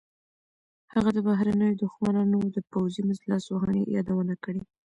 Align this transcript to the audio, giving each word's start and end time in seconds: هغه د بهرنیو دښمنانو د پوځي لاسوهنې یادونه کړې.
هغه 0.93 1.09
د 1.13 1.19
بهرنیو 1.27 1.79
دښمنانو 1.83 2.39
د 2.55 2.57
پوځي 2.71 3.01
لاسوهنې 3.29 3.83
یادونه 3.95 4.33
کړې. 4.43 4.61